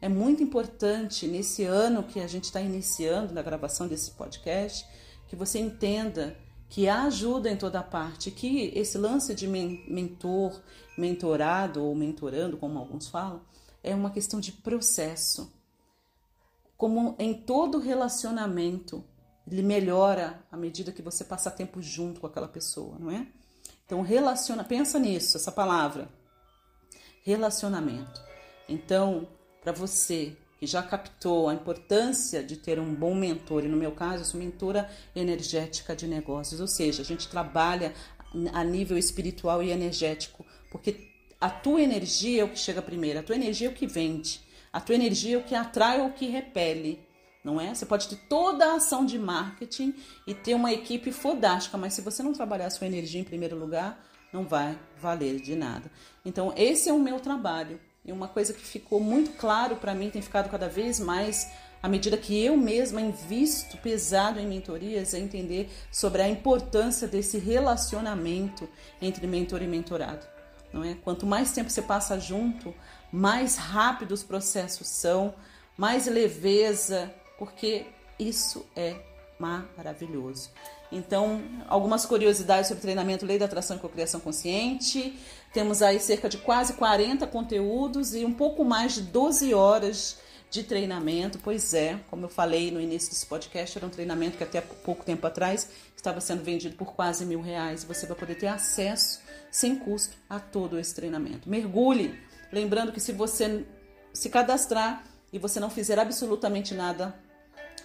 É 0.00 0.08
muito 0.08 0.44
importante 0.44 1.26
nesse 1.26 1.64
ano 1.64 2.04
que 2.04 2.20
a 2.20 2.28
gente 2.28 2.44
está 2.44 2.60
iniciando 2.60 3.34
na 3.34 3.42
gravação 3.42 3.88
desse 3.88 4.12
podcast 4.12 4.86
que 5.26 5.34
você 5.34 5.58
entenda 5.58 6.38
que 6.68 6.88
há 6.88 7.02
ajuda 7.02 7.50
em 7.50 7.56
toda 7.56 7.82
parte, 7.82 8.30
que 8.30 8.70
esse 8.76 8.96
lance 8.96 9.34
de 9.34 9.48
mentor, 9.48 10.62
mentorado 10.96 11.82
ou 11.82 11.96
mentorando, 11.96 12.56
como 12.56 12.78
alguns 12.78 13.08
falam, 13.08 13.40
é 13.82 13.92
uma 13.92 14.10
questão 14.10 14.38
de 14.38 14.52
processo. 14.52 15.52
Como 16.76 17.16
em 17.18 17.34
todo 17.34 17.80
relacionamento, 17.80 19.04
ele 19.50 19.62
melhora 19.62 20.44
à 20.50 20.56
medida 20.56 20.92
que 20.92 21.02
você 21.02 21.24
passa 21.24 21.50
tempo 21.50 21.80
junto 21.80 22.20
com 22.20 22.26
aquela 22.26 22.48
pessoa, 22.48 22.96
não 22.98 23.10
é? 23.10 23.26
Então, 23.86 24.02
relaciona, 24.02 24.62
pensa 24.62 24.98
nisso, 24.98 25.36
essa 25.36 25.50
palavra. 25.50 26.08
Relacionamento. 27.24 28.22
Então, 28.68 29.26
para 29.62 29.72
você 29.72 30.36
que 30.58 30.66
já 30.66 30.82
captou 30.82 31.48
a 31.48 31.54
importância 31.54 32.42
de 32.42 32.56
ter 32.56 32.78
um 32.78 32.94
bom 32.94 33.14
mentor, 33.14 33.64
e 33.64 33.68
no 33.68 33.76
meu 33.76 33.92
caso, 33.92 34.22
eu 34.22 34.24
sou 34.24 34.40
mentora 34.40 34.90
energética 35.14 35.94
de 35.94 36.06
negócios, 36.06 36.60
ou 36.60 36.66
seja, 36.66 37.00
a 37.00 37.04
gente 37.04 37.28
trabalha 37.28 37.94
a 38.52 38.64
nível 38.64 38.98
espiritual 38.98 39.62
e 39.62 39.70
energético, 39.70 40.44
porque 40.70 41.08
a 41.40 41.48
tua 41.48 41.80
energia 41.80 42.42
é 42.42 42.44
o 42.44 42.50
que 42.50 42.58
chega 42.58 42.82
primeiro, 42.82 43.20
a 43.20 43.22
tua 43.22 43.36
energia 43.36 43.68
é 43.68 43.70
o 43.70 43.74
que 43.74 43.86
vende, 43.86 44.40
a 44.72 44.80
tua 44.80 44.96
energia 44.96 45.36
é 45.36 45.38
o 45.38 45.44
que 45.44 45.54
atrai 45.54 46.00
ou 46.00 46.08
o 46.08 46.12
que 46.12 46.26
repele 46.26 47.07
não 47.44 47.60
é? 47.60 47.74
Você 47.74 47.86
pode 47.86 48.08
ter 48.08 48.16
toda 48.28 48.66
a 48.66 48.76
ação 48.76 49.04
de 49.04 49.18
marketing 49.18 49.94
e 50.26 50.34
ter 50.34 50.54
uma 50.54 50.72
equipe 50.72 51.12
fodástica, 51.12 51.78
mas 51.78 51.94
se 51.94 52.00
você 52.00 52.22
não 52.22 52.32
trabalhar 52.32 52.66
a 52.66 52.70
sua 52.70 52.86
energia 52.86 53.20
em 53.20 53.24
primeiro 53.24 53.56
lugar, 53.58 54.04
não 54.32 54.44
vai 54.44 54.78
valer 55.00 55.40
de 55.40 55.54
nada. 55.54 55.90
Então, 56.24 56.52
esse 56.56 56.88
é 56.88 56.92
o 56.92 56.98
meu 56.98 57.20
trabalho. 57.20 57.80
E 58.04 58.12
uma 58.12 58.28
coisa 58.28 58.52
que 58.52 58.64
ficou 58.64 59.00
muito 59.00 59.32
claro 59.32 59.76
para 59.76 59.94
mim, 59.94 60.10
tem 60.10 60.22
ficado 60.22 60.50
cada 60.50 60.68
vez 60.68 60.98
mais 60.98 61.50
à 61.82 61.88
medida 61.88 62.16
que 62.16 62.42
eu 62.42 62.56
mesma 62.56 63.00
invisto 63.00 63.76
pesado 63.78 64.40
em 64.40 64.46
mentorias, 64.46 65.14
é 65.14 65.18
entender 65.18 65.70
sobre 65.92 66.22
a 66.22 66.28
importância 66.28 67.06
desse 67.06 67.38
relacionamento 67.38 68.68
entre 69.00 69.26
mentor 69.26 69.62
e 69.62 69.66
mentorado. 69.66 70.26
Não 70.72 70.84
é? 70.84 70.94
Quanto 70.94 71.24
mais 71.24 71.52
tempo 71.52 71.70
você 71.70 71.80
passa 71.80 72.18
junto, 72.18 72.74
mais 73.12 73.56
rápido 73.56 74.12
os 74.12 74.22
processos 74.22 74.88
são, 74.88 75.34
mais 75.76 76.06
leveza, 76.06 77.12
porque 77.38 77.86
isso 78.18 78.66
é 78.74 78.96
maravilhoso. 79.38 80.50
Então, 80.90 81.42
algumas 81.68 82.04
curiosidades 82.06 82.68
sobre 82.68 82.82
treinamento 82.82 83.24
Lei 83.26 83.38
da 83.38 83.44
Atração 83.44 83.76
e 83.76 83.80
Cocriação 83.80 84.20
Consciente. 84.20 85.18
Temos 85.52 85.82
aí 85.82 86.00
cerca 86.00 86.28
de 86.28 86.38
quase 86.38 86.72
40 86.74 87.26
conteúdos 87.26 88.14
e 88.14 88.24
um 88.24 88.32
pouco 88.32 88.64
mais 88.64 88.94
de 88.94 89.02
12 89.02 89.54
horas 89.54 90.18
de 90.50 90.62
treinamento. 90.62 91.38
Pois 91.38 91.74
é, 91.74 92.00
como 92.10 92.24
eu 92.24 92.28
falei 92.28 92.70
no 92.70 92.80
início 92.80 93.10
desse 93.10 93.26
podcast, 93.26 93.76
era 93.76 93.86
um 93.86 93.90
treinamento 93.90 94.38
que 94.38 94.44
até 94.44 94.60
pouco 94.60 95.04
tempo 95.04 95.26
atrás 95.26 95.68
estava 95.94 96.20
sendo 96.20 96.42
vendido 96.42 96.74
por 96.74 96.94
quase 96.94 97.24
mil 97.24 97.40
reais. 97.40 97.84
Você 97.84 98.06
vai 98.06 98.16
poder 98.16 98.36
ter 98.36 98.46
acesso 98.46 99.20
sem 99.50 99.76
custo 99.76 100.16
a 100.28 100.40
todo 100.40 100.78
esse 100.78 100.94
treinamento. 100.94 101.48
Mergulhe, 101.48 102.18
lembrando 102.50 102.92
que 102.92 103.00
se 103.00 103.12
você 103.12 103.66
se 104.12 104.30
cadastrar 104.30 105.04
e 105.30 105.38
você 105.38 105.60
não 105.60 105.68
fizer 105.68 105.98
absolutamente 105.98 106.74
nada 106.74 107.14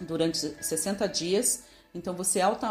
durante 0.03 0.37
60 0.37 1.07
dias. 1.07 1.63
Então 1.93 2.13
você 2.13 2.39
é, 2.39 2.41
auto, 2.41 2.65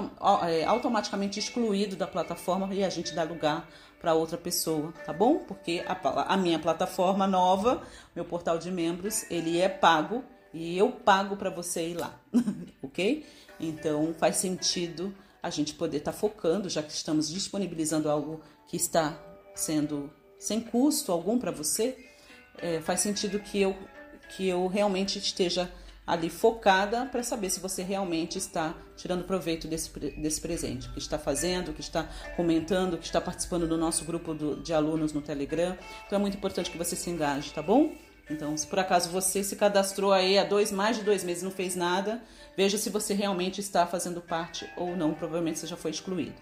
automaticamente 0.66 1.38
excluído 1.38 1.94
da 1.94 2.06
plataforma 2.06 2.74
e 2.74 2.82
a 2.82 2.90
gente 2.90 3.14
dá 3.14 3.22
lugar 3.22 3.68
para 4.00 4.14
outra 4.14 4.36
pessoa, 4.36 4.92
tá 5.06 5.12
bom? 5.12 5.38
Porque 5.38 5.84
a, 5.86 6.34
a 6.34 6.36
minha 6.36 6.58
plataforma 6.58 7.24
nova, 7.26 7.82
meu 8.16 8.24
portal 8.24 8.58
de 8.58 8.70
membros, 8.70 9.24
ele 9.30 9.60
é 9.60 9.68
pago 9.68 10.24
e 10.52 10.76
eu 10.76 10.90
pago 10.90 11.36
para 11.36 11.50
você 11.50 11.90
ir 11.90 11.94
lá, 11.94 12.20
ok? 12.82 13.24
Então 13.60 14.12
faz 14.18 14.36
sentido 14.36 15.14
a 15.40 15.50
gente 15.50 15.74
poder 15.74 15.98
estar 15.98 16.12
tá 16.12 16.18
focando, 16.18 16.68
já 16.68 16.82
que 16.82 16.92
estamos 16.92 17.28
disponibilizando 17.28 18.10
algo 18.10 18.40
que 18.66 18.76
está 18.76 19.16
sendo 19.54 20.12
sem 20.38 20.60
custo 20.60 21.12
algum 21.12 21.38
para 21.38 21.52
você, 21.52 21.96
é, 22.58 22.80
faz 22.80 23.00
sentido 23.00 23.38
que 23.38 23.60
eu, 23.60 23.76
que 24.30 24.48
eu 24.48 24.66
realmente 24.66 25.18
esteja 25.18 25.70
ali 26.06 26.28
focada 26.28 27.06
para 27.06 27.22
saber 27.22 27.48
se 27.50 27.60
você 27.60 27.82
realmente 27.82 28.36
está 28.36 28.74
tirando 28.96 29.24
proveito 29.24 29.68
desse, 29.68 29.90
desse 29.98 30.40
presente, 30.40 30.88
o 30.88 30.92
que 30.92 30.98
está 30.98 31.18
fazendo, 31.18 31.70
o 31.70 31.74
que 31.74 31.80
está 31.80 32.08
comentando, 32.36 32.94
o 32.94 32.98
que 32.98 33.06
está 33.06 33.20
participando 33.20 33.68
do 33.68 33.76
nosso 33.76 34.04
grupo 34.04 34.34
do, 34.34 34.56
de 34.56 34.74
alunos 34.74 35.12
no 35.12 35.22
Telegram. 35.22 35.76
Então 36.06 36.18
é 36.18 36.20
muito 36.20 36.36
importante 36.36 36.70
que 36.70 36.78
você 36.78 36.96
se 36.96 37.08
engaje, 37.08 37.52
tá 37.52 37.62
bom? 37.62 37.92
Então, 38.30 38.56
se 38.56 38.66
por 38.66 38.78
acaso 38.78 39.10
você 39.10 39.42
se 39.42 39.56
cadastrou 39.56 40.12
aí 40.12 40.38
há 40.38 40.44
dois, 40.44 40.72
mais 40.72 40.96
de 40.96 41.02
dois 41.02 41.22
meses 41.24 41.42
e 41.42 41.44
não 41.44 41.52
fez 41.52 41.76
nada, 41.76 42.22
veja 42.56 42.78
se 42.78 42.88
você 42.88 43.14
realmente 43.14 43.60
está 43.60 43.86
fazendo 43.86 44.20
parte 44.20 44.68
ou 44.76 44.96
não. 44.96 45.12
Provavelmente 45.12 45.58
você 45.58 45.66
já 45.66 45.76
foi 45.76 45.90
excluído. 45.90 46.40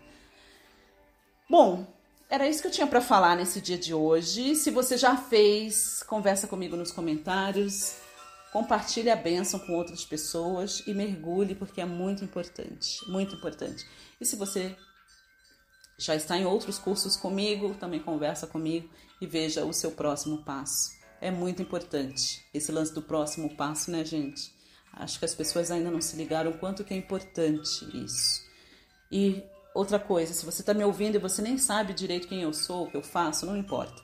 Bom, 1.49 1.87
era 2.29 2.49
isso 2.49 2.63
que 2.63 2.69
eu 2.69 2.73
tinha 2.73 2.87
para 2.87 3.01
falar 3.01 3.37
nesse 3.37 3.61
dia 3.61 3.77
de 3.77 3.93
hoje. 3.93 4.55
Se 4.55 4.71
você 4.71 4.97
já 4.97 5.17
fez, 5.17 6.03
conversa 6.05 6.47
comigo 6.47 6.77
nos 6.77 6.93
comentários. 6.93 7.97
Compartilhe 8.53 9.11
a 9.11 9.17
bênção 9.17 9.61
com 9.61 9.75
outras 9.75 10.05
pessoas 10.05 10.83
e 10.87 10.93
mergulhe 10.93 11.55
porque 11.55 11.81
é 11.81 11.87
muito 11.87 12.25
importante, 12.25 13.09
muito 13.09 13.37
importante. 13.37 13.87
E 14.21 14.27
se 14.27 14.35
você 14.35 14.77
já 15.97 16.17
está 16.17 16.37
em 16.37 16.47
outros 16.47 16.79
cursos 16.79 17.17
comigo, 17.17 17.75
também 17.75 18.01
conversa 18.01 18.47
comigo 18.47 18.91
e 19.21 19.27
veja 19.27 19.65
o 19.65 19.73
seu 19.73 19.93
próximo 19.93 20.45
passo. 20.45 20.91
É 21.21 21.31
muito 21.31 21.63
importante 21.63 22.45
esse 22.53 22.73
lance 22.73 22.93
do 22.93 23.03
próximo 23.03 23.55
passo, 23.55 23.91
né, 23.91 24.05
gente? 24.05 24.51
Acho 24.93 25.19
que 25.19 25.25
as 25.25 25.35
pessoas 25.35 25.71
ainda 25.71 25.91
não 25.91 26.01
se 26.01 26.17
ligaram 26.17 26.53
quanto 26.55 26.83
que 26.83 26.93
é 26.93 26.97
importante 26.97 27.85
isso. 28.05 28.43
E 29.13 29.45
outra 29.75 29.99
coisa, 29.99 30.33
se 30.33 30.45
você 30.45 30.63
está 30.63 30.75
me 30.75 30.83
ouvindo 30.83 31.15
e 31.15 31.19
você 31.19 31.41
nem 31.43 31.59
sabe 31.59 31.93
direito 31.93 32.27
quem 32.27 32.43
eu 32.43 32.53
sou, 32.53 32.87
o 32.87 32.91
que 32.91 32.97
eu 32.97 33.03
faço, 33.03 33.47
não 33.47 33.57
importa. 33.57 34.03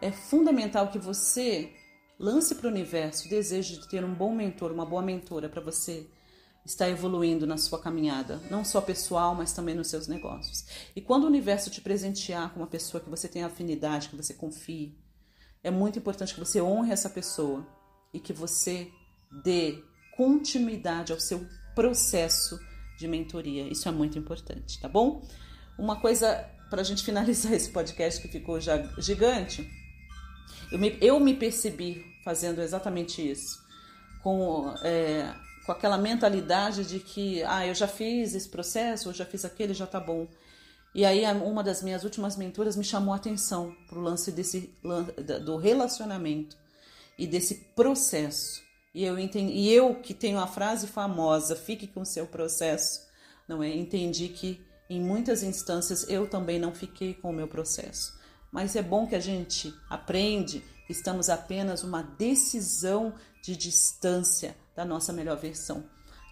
É 0.00 0.10
fundamental 0.10 0.88
que 0.88 0.98
você 0.98 1.72
lance 2.18 2.54
para 2.54 2.66
o 2.66 2.70
universo 2.70 3.26
o 3.26 3.30
desejo 3.30 3.80
de 3.80 3.88
ter 3.88 4.04
um 4.04 4.14
bom 4.14 4.34
mentor, 4.34 4.72
uma 4.72 4.84
boa 4.84 5.02
mentora 5.02 5.48
para 5.48 5.60
você 5.60 6.06
estar 6.64 6.88
evoluindo 6.88 7.46
na 7.46 7.56
sua 7.56 7.80
caminhada, 7.80 8.40
não 8.50 8.64
só 8.64 8.80
pessoal, 8.80 9.34
mas 9.34 9.52
também 9.52 9.74
nos 9.74 9.88
seus 9.88 10.06
negócios. 10.06 10.66
E 10.94 11.00
quando 11.00 11.24
o 11.24 11.28
universo 11.28 11.70
te 11.70 11.80
presentear 11.80 12.52
com 12.52 12.60
uma 12.60 12.66
pessoa 12.66 13.00
que 13.00 13.08
você 13.08 13.26
tem 13.26 13.42
afinidade, 13.42 14.08
que 14.08 14.16
você 14.16 14.34
confie, 14.34 14.94
é 15.62 15.70
muito 15.70 15.98
importante 15.98 16.34
que 16.34 16.40
você 16.40 16.60
honre 16.60 16.92
essa 16.92 17.08
pessoa 17.08 17.66
e 18.12 18.20
que 18.20 18.32
você 18.32 18.90
dê 19.42 19.82
continuidade 20.16 21.12
ao 21.12 21.20
seu 21.20 21.46
processo 21.74 22.58
de 22.98 23.06
mentoria. 23.06 23.66
Isso 23.70 23.88
é 23.88 23.92
muito 23.92 24.18
importante, 24.18 24.80
tá 24.80 24.88
bom? 24.88 25.26
Uma 25.78 26.00
coisa 26.00 26.44
para 26.68 26.80
a 26.80 26.84
gente 26.84 27.04
finalizar 27.04 27.52
esse 27.54 27.70
podcast 27.70 28.20
que 28.20 28.28
ficou 28.28 28.60
já 28.60 28.82
gigante, 28.98 29.68
eu 30.70 30.78
me, 30.78 30.98
eu 31.00 31.20
me 31.20 31.34
percebi 31.34 32.04
fazendo 32.24 32.60
exatamente 32.60 33.26
isso, 33.26 33.62
com, 34.22 34.74
é, 34.82 35.34
com 35.64 35.72
aquela 35.72 35.96
mentalidade 35.96 36.84
de 36.84 37.00
que, 37.00 37.42
ah, 37.44 37.66
eu 37.66 37.74
já 37.74 37.88
fiz 37.88 38.34
esse 38.34 38.48
processo, 38.48 39.08
eu 39.08 39.14
já 39.14 39.24
fiz 39.24 39.44
aquele, 39.44 39.72
já 39.72 39.86
tá 39.86 39.98
bom. 39.98 40.26
E 40.94 41.04
aí 41.04 41.24
uma 41.36 41.62
das 41.62 41.82
minhas 41.82 42.04
últimas 42.04 42.36
mentoras 42.36 42.76
me 42.76 42.84
chamou 42.84 43.12
a 43.12 43.16
atenção 43.16 43.74
para 43.88 43.98
o 43.98 44.02
lance 44.02 44.32
desse 44.32 44.74
do 45.44 45.56
relacionamento 45.56 46.56
e 47.18 47.26
desse 47.26 47.54
processo. 47.76 48.62
E 48.94 49.04
eu 49.04 49.18
entendi, 49.18 49.52
e 49.52 49.72
eu 49.72 49.94
que 49.96 50.14
tenho 50.14 50.38
a 50.38 50.46
frase 50.46 50.86
famosa, 50.86 51.54
fique 51.54 51.86
com 51.86 52.04
seu 52.04 52.26
processo, 52.26 53.06
não 53.46 53.62
é? 53.62 53.68
Entendi 53.68 54.28
que 54.28 54.60
em 54.88 55.00
muitas 55.00 55.42
instâncias 55.42 56.08
eu 56.08 56.28
também 56.28 56.58
não 56.58 56.74
fiquei 56.74 57.14
com 57.14 57.30
o 57.30 57.32
meu 57.32 57.46
processo. 57.46 58.17
Mas 58.52 58.76
é 58.76 58.82
bom 58.82 59.06
que 59.06 59.14
a 59.14 59.20
gente 59.20 59.74
aprende, 59.88 60.64
estamos 60.88 61.28
apenas 61.28 61.82
uma 61.82 62.02
decisão 62.02 63.14
de 63.42 63.56
distância 63.56 64.56
da 64.74 64.84
nossa 64.84 65.12
melhor 65.12 65.36
versão. 65.36 65.84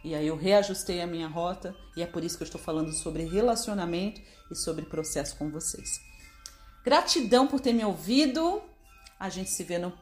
E 0.05 0.15
aí 0.15 0.27
eu 0.27 0.37
reajustei 0.37 1.01
a 1.01 1.07
minha 1.07 1.27
rota 1.27 1.75
e 1.97 2.03
é 2.03 2.07
por 2.07 2.23
isso 2.23 2.37
que 2.37 2.43
eu 2.43 2.47
estou 2.47 2.61
falando 2.61 2.93
sobre 2.93 3.25
relacionamento 3.25 4.21
e 4.51 4.55
sobre 4.55 4.85
processo 4.85 5.37
com 5.37 5.51
vocês. 5.51 6.01
Gratidão 6.85 7.47
por 7.47 7.61
ter 7.61 7.73
me 7.73 7.85
ouvido. 7.85 8.63
A 9.19 9.29
gente 9.29 9.51
se 9.51 9.65
vê 9.65 9.79
no 9.79 9.93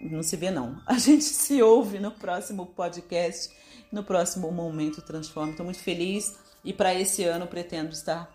não 0.00 0.22
se 0.22 0.36
vê 0.36 0.50
não. 0.50 0.80
A 0.86 0.98
gente 0.98 1.24
se 1.24 1.62
ouve 1.62 1.98
no 1.98 2.10
próximo 2.10 2.66
podcast, 2.66 3.52
no 3.90 4.02
próximo 4.02 4.50
momento 4.50 5.02
transforma. 5.02 5.50
Estou 5.50 5.64
muito 5.64 5.80
feliz 5.80 6.36
e 6.64 6.72
para 6.72 6.94
esse 6.94 7.24
ano 7.24 7.46
pretendo 7.46 7.90
estar 7.90 8.30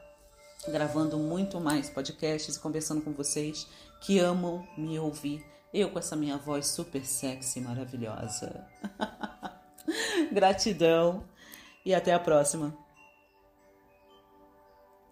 gravando 0.68 1.18
muito 1.18 1.60
mais 1.60 1.90
podcasts 1.90 2.56
e 2.56 2.60
conversando 2.60 3.02
com 3.02 3.12
vocês 3.12 3.68
que 4.02 4.20
amam 4.20 4.68
me 4.78 4.98
ouvir. 5.00 5.46
Eu 5.74 5.90
com 5.92 6.00
essa 6.00 6.16
minha 6.16 6.38
voz 6.38 6.68
super 6.68 7.06
sexy, 7.06 7.62
maravilhosa. 7.62 8.66
Gratidão 10.32 11.24
e 11.86 11.94
até 11.94 12.14
a 12.14 12.20
próxima. 12.20 12.87